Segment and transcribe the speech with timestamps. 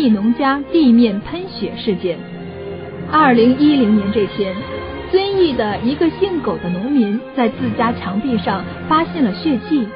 [0.00, 2.18] 义农家地面喷血事件。
[3.12, 4.54] 二零一零年这天，
[5.10, 9.86] 遵义的一个姓苟的农民在自家墙壁上发现了血迹。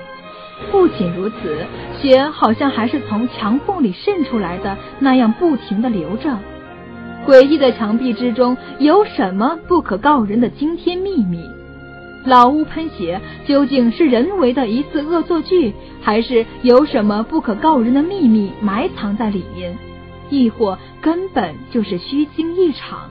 [0.70, 1.64] 不仅如此，
[1.98, 6.38] 血好像还是从墙缝里渗出来的那样，不停的流着。
[7.26, 11.40] 诡异的墙壁之中有什么不可告人的惊天秘密？
[12.26, 19.74] 老屋喷血究竟是人为的一次恶作剧，还是有什么不可告人的秘密埋藏在里面？
[20.34, 23.10] 亦或根本就是虚惊一场？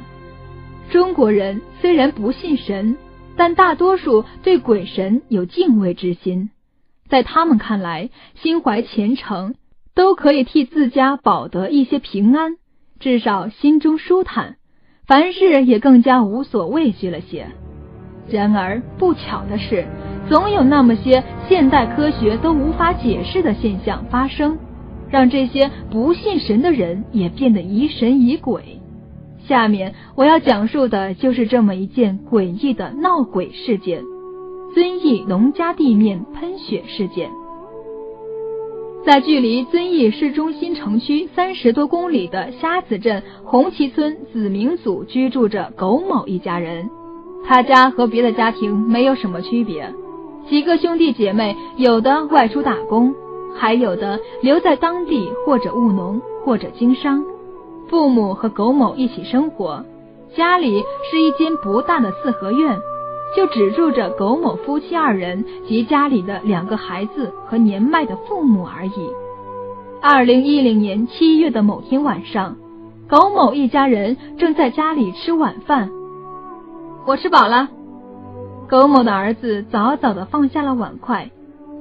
[0.91, 2.98] 中国人虽然不信神，
[3.36, 6.50] 但大多数对鬼神有敬畏之心。
[7.09, 9.55] 在他们看来，心怀虔诚
[9.95, 12.58] 都可以替自家保得一些平安，
[13.00, 14.58] 至少心中舒坦，
[15.08, 17.48] 凡事也更加无所畏惧了些。
[18.30, 19.86] 然而不巧的是，
[20.30, 24.58] 总有那么些现代科学都无法解释的现象发生，
[25.13, 28.81] 让这些不信神的人也变得疑神疑鬼。
[29.48, 34.02] 下面我要讲述的就是这么一件诡异的闹鬼事件。
[34.73, 37.30] 遵义农家地面喷血事件，
[39.06, 46.89] 在距离遵义市中心城区三十多公里的虾子镇红旗村子明组居住着苟某一家人。
[47.45, 49.94] 他家和别的家庭没有什么区别，
[50.50, 53.14] 几个兄弟姐妹有的外出打工，
[53.56, 57.23] 还有的留在当地或者务农或者经商。
[57.90, 59.84] 父母和苟某一起生活，
[60.36, 62.78] 家里是一间不大的四合院。
[63.36, 69.09] 就只住着苟某夫妻二人及家里的两个孩子和年迈的父母而已。
[70.04, 72.58] 二零一零年七月的某天晚上，
[73.09, 75.90] 苟某一家人正在家里吃晚饭。
[77.08, 77.70] 我吃饱了。
[78.70, 81.31] 苟某的儿子早早的放下了碗筷，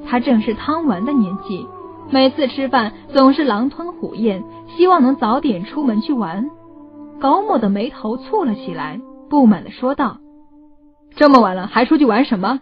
[0.09, 1.67] 他正是贪玩的年纪，
[2.11, 4.43] 每次吃饭总是狼吞虎咽，
[4.77, 6.51] 希望能早点出门去玩。
[7.21, 9.01] 苟某的眉头蹙了起来，
[9.31, 10.19] 不满的说道。
[11.15, 12.61] 这么晚了还出去玩什么？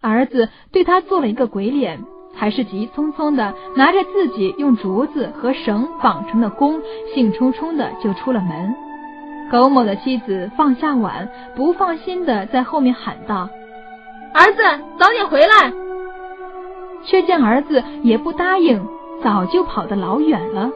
[0.00, 2.02] 儿子对他做了一个鬼脸，
[2.34, 6.80] 还是急匆匆的拿着自己用竹子和绳绑成的弓，
[7.14, 8.74] 兴冲冲的就出了门。
[9.50, 13.50] 苟某的妻子放下碗，不放心的在后面喊道
[14.32, 14.62] ：“儿子，
[14.98, 15.72] 早点回来！”
[17.04, 18.86] 却见儿子也不答应，
[19.22, 20.70] 早就跑得老远了。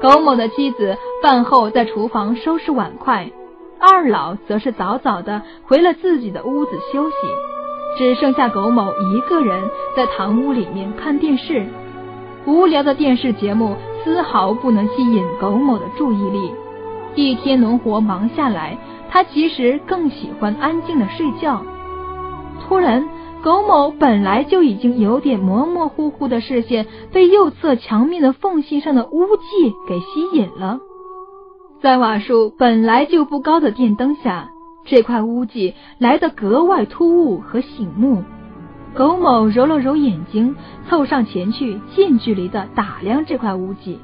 [0.00, 3.30] 苟某的妻子饭后在厨房收拾碗筷。
[3.78, 7.16] 二老则是早早的回了自己的屋子休息，
[7.98, 11.66] 只剩下苟某一个人在堂屋里面看电视。
[12.46, 16.52] 无聊的电视节目丝毫不能吸引苟某的注意力。
[17.14, 18.78] 一天农活忙下来，
[19.10, 21.62] 他其实更喜欢安静的睡觉。
[22.60, 23.08] 突然，
[23.42, 30.78] 苟某本来就已经有点模模糊糊的视线，被右侧墙面的缝隙上的污迹给吸引了。
[31.80, 34.50] 在瓦数本来就不高的电灯下，
[34.84, 38.22] 这块污迹来得格外突兀和醒目。
[38.94, 40.54] 苟某揉了揉眼睛，
[40.88, 43.98] 凑上前去，近距离的打量这块污迹。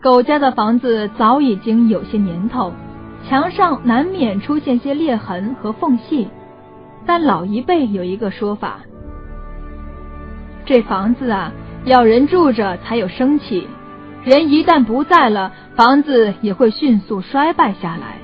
[0.00, 2.72] 苟家的房子早已经有些年头，
[3.28, 6.28] 墙上难免出现些裂痕和缝隙，
[7.06, 8.80] 但老一辈有一个说法：
[10.64, 11.52] 这房子啊，
[11.84, 13.66] 要人住着才有生气。
[14.24, 18.18] 人一旦不在了，房子也会迅速衰败下来。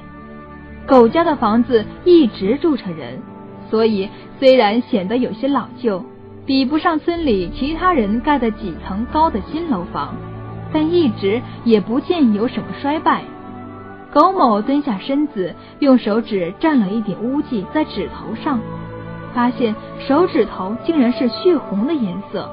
[0.86, 3.20] 苟家的房子一直住着人，
[3.68, 4.08] 所以
[4.38, 6.04] 虽然显得有些老旧，
[6.46, 10.14] 比不上村里其他人盖的几层高的新楼房，
[10.72, 13.22] 但一直也不见有什么衰败。
[14.12, 18.58] 苟某蹲下身子，用手指蘸了一点污迹在指头上，
[19.34, 22.48] 发现手指头竟然是血红的颜色。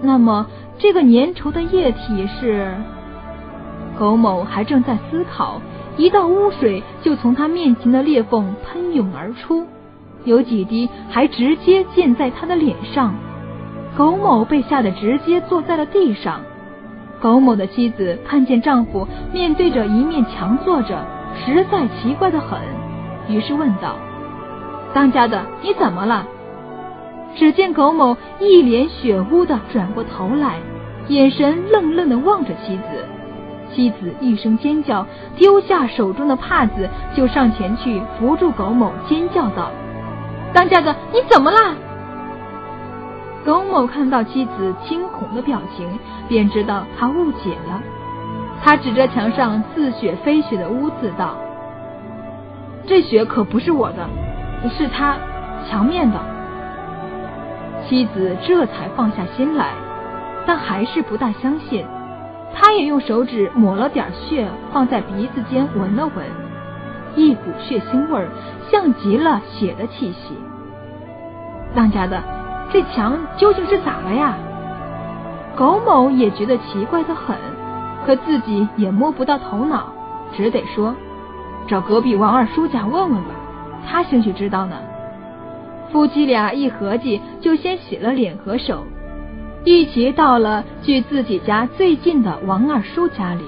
[0.00, 0.46] 那么。
[0.82, 2.72] 这个粘稠的液体是？
[3.98, 5.60] 苟某还正在思考，
[5.98, 9.66] 一道污水就从他面前的裂缝喷涌而出，
[10.24, 13.14] 有几滴还直接溅在他的脸上。
[13.94, 16.40] 苟某被吓得直接坐在了地上。
[17.20, 21.04] 苟某的妻子看见丈夫面对着一面墙坐着，
[21.44, 22.58] 实在奇怪的很，
[23.28, 23.96] 于是问道
[24.94, 26.26] ：“当家的，你怎么了？”
[27.36, 30.58] 只见苟某一脸血污的转过头来，
[31.08, 33.04] 眼神愣愣的望着妻子。
[33.72, 35.06] 妻子一声尖叫，
[35.36, 39.70] 丢下手中的帕子，就上前去扶住苟某，尖叫道
[40.52, 41.58] ：“当家的，你怎么了？”
[43.44, 45.88] 苟某看到妻子惊恐的表情，
[46.28, 47.80] 便知道他误解了。
[48.62, 51.34] 他指着墙上似血非血的污渍道
[52.86, 54.06] ：“这血可不是我的，
[54.68, 55.16] 是他
[55.68, 56.18] 墙面的。”
[57.88, 59.72] 妻子这才放下心来，
[60.46, 61.86] 但还是不大相信。
[62.52, 66.26] 他也用手指抹了点血，放在鼻子间闻了闻，
[67.16, 68.26] 一股血腥味，
[68.70, 70.36] 像极了血的气息。
[71.74, 72.22] 当家的，
[72.72, 74.36] 这墙究竟是咋了呀？
[75.56, 77.36] 苟某也觉得奇怪的很，
[78.06, 79.92] 可自己也摸不到头脑，
[80.34, 80.94] 只得说
[81.66, 83.34] ：“找隔壁王二叔家问问吧，
[83.86, 84.76] 他兴许知道呢。”
[85.92, 88.86] 夫妻俩一合计，就先洗了脸和手，
[89.64, 93.44] 一起到了距自己家最近的王二叔家里。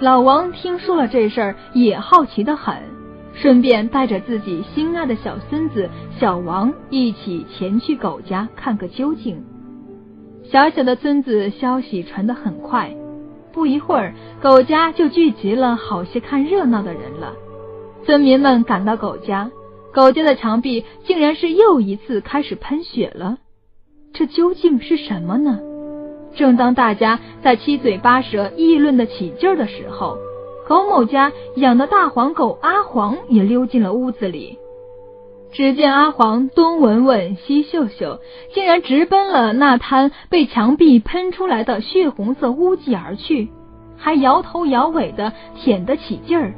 [0.00, 2.74] 老王听说了这事儿，也好奇的很，
[3.40, 5.88] 顺便带着自己心爱的小孙子
[6.18, 9.44] 小王一起前去狗家看个究竟。
[10.50, 12.94] 小小的村子，消息传得很快，
[13.52, 17.34] 不一会儿，狗家就聚集了好些看热闹的人了。
[18.04, 19.50] 村民们赶到狗家。
[19.94, 23.38] 狗家的墙壁竟然是又一次开始喷血了，
[24.12, 25.58] 这究竟是什么呢？
[26.34, 30.16] 正当大家在七嘴八舌议论的起劲儿的时候，
[30.68, 34.58] 苟某家养的大黄狗阿黄也溜进了屋子里。
[35.50, 38.20] 只见阿黄东闻闻西嗅嗅，
[38.52, 43.48] 竟然直奔了那滩被墙壁喷出来的血红色污迹而去，
[43.96, 46.52] 还摇头摇尾的舔得起劲儿。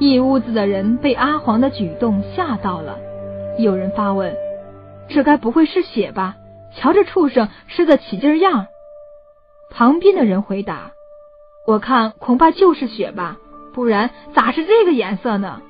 [0.00, 2.98] 一屋子的人被阿黄的举动吓到了，
[3.56, 4.34] 有人发问
[5.08, 6.34] ：“这该不会是血吧？
[6.74, 8.66] 瞧这畜生吃的起劲儿样。”
[9.70, 10.90] 旁边的人回答
[11.66, 13.36] ：“我看恐怕就是血吧，
[13.72, 15.62] 不然咋是这个颜色呢？”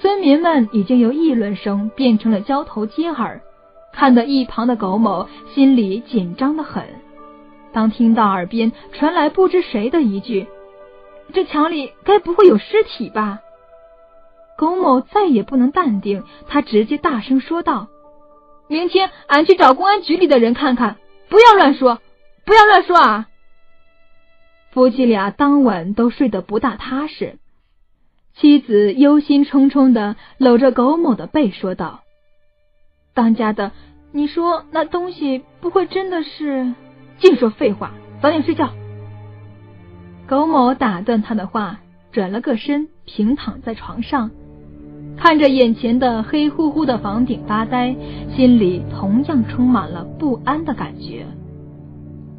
[0.00, 3.40] 村民们已经由议论声变成了交头接耳，
[3.92, 6.84] 看得一旁的苟某心里紧张的很。
[7.72, 10.46] 当听到耳边传来不知谁的一句。
[11.32, 13.40] 这墙里该不会有尸体吧？
[14.58, 17.88] 苟某再也不能淡定，他直接大声说道
[18.68, 20.96] ：“明天俺去找公安局里的人看看，
[21.28, 22.00] 不要乱说，
[22.44, 23.28] 不要乱说啊！”
[24.72, 27.38] 夫妻俩当晚都睡得不大踏实，
[28.34, 32.00] 妻子忧心忡忡的搂着苟某的背说道
[33.12, 33.72] ：“当家的，
[34.12, 36.72] 你说那东西不会真的是……
[37.18, 37.92] 净说废话，
[38.22, 38.70] 早点睡觉。”
[40.26, 41.80] 苟某打断他的话，
[42.10, 44.30] 转了个身，平躺在床上，
[45.18, 47.94] 看着眼前的黑乎乎的房顶发呆，
[48.34, 51.26] 心里同样充满了不安的感觉。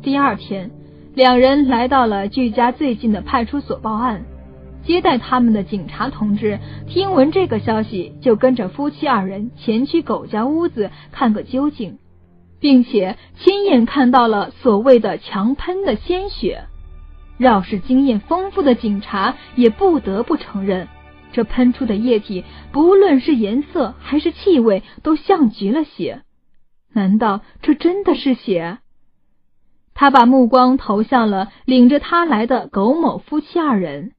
[0.01, 0.71] 第二天，
[1.15, 4.25] 两人来到了距家最近的派出所报案，
[4.83, 11.99] 接待他们的警察同志听闻这个消息，就跟着夫妻二人前去狗家屋子看个究竟，
[12.59, 16.63] 并且亲眼看到了所谓的强喷的鲜血。
[17.37, 20.87] 饶是经验丰富的警察，也不得不承认，
[21.31, 26.23] 这喷出的液体，不论是颜色还是气味，都像极了血。
[26.91, 28.79] 难道这真的是血？
[29.95, 34.11] 他把目光投向了领着他来的苟某夫妻二人，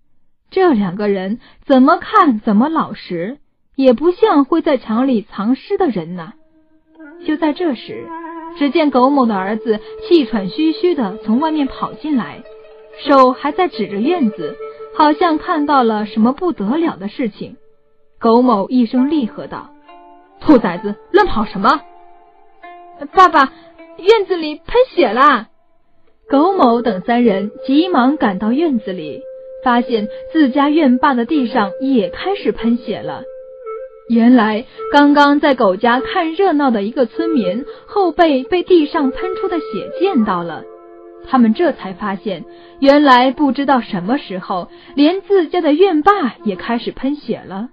[0.50, 3.38] 这两个人怎么看怎么老实，
[3.74, 6.32] 也不像会在墙里藏尸的人呢。
[7.26, 8.06] 就在这时，
[8.56, 12.42] 只见苟某的儿子气喘吁吁的从外面跑进来。
[13.04, 14.56] 手还在指着院子，
[14.96, 17.56] 好像看到了什么不得了的事情。
[18.20, 19.70] 苟某一声厉喝道
[20.40, 21.80] ：“兔崽子，乱跑什么？”
[23.12, 23.52] 爸爸，
[23.98, 25.48] 院子里喷血了！
[26.28, 29.20] 苟某等三人急忙赶到院子里，
[29.62, 33.22] 发现自家院坝的地上也开始喷血了。
[34.08, 39.64] 原来，刚刚在苟家看热闹的一个村民后背被地上喷出的血
[40.00, 40.64] 溅到了。
[41.26, 42.44] 他们这才发现，
[42.80, 47.68] 原来不知道什么时候，连自家的院坝也开始喷血了。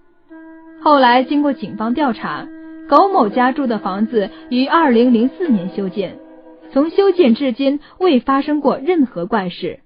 [0.82, 2.48] 后来经过警方调查，
[2.90, 6.18] 苟某家住的房子于二零零四年修建，
[6.74, 9.80] 从修建至今未发生过任何怪事。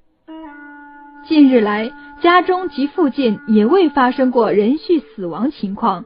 [1.27, 6.05] 近日来，家中及附近也未发生过人畜死亡情况。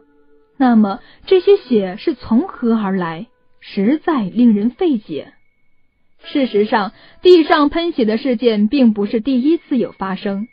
[0.58, 3.28] 那么，这些血是从何而来？
[3.60, 5.34] 实在令人费解。
[6.24, 10.48] 事实上，地上喷血的事件并不是第一次有发生。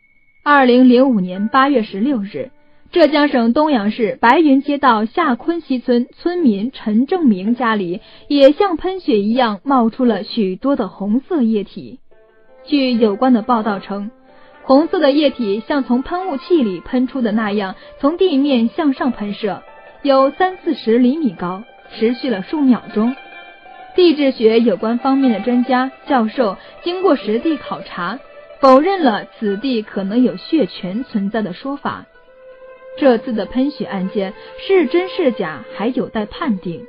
[0.44, 2.50] 二零零五年八月十六日，
[2.96, 12.00] 浙江省东阳市白云街道下昆西村村民陈正明家里也像喷血一样冒出了许多的红色液体。
[12.64, 14.10] 据有关的报道称，
[14.62, 19.62] 红色的液体像从喷雾器里喷出的那样，从地面向上喷射，
[20.00, 23.14] 有三四十厘米高，持续了数秒钟。
[23.94, 28.18] 地质学有关方面的专家教授经过实地考察，
[28.62, 32.06] 否认了此地可能有血泉存在的说法。
[32.96, 34.34] 这次的喷血案件
[34.66, 36.86] 是真是假还有待判定。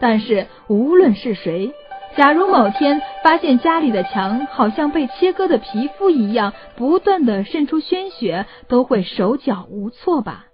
[0.00, 1.72] 但是无论是谁，
[2.16, 10.46] 假如某天发现家里的墙好像被切割的皮肤一样，不断的渗出鲜血，都会手脚无措吧。